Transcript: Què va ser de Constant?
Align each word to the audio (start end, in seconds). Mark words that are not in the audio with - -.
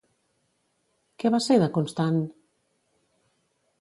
Què 1.23 1.31
va 1.37 1.41
ser 1.49 1.57
de 1.65 1.67
Constant? 1.77 2.19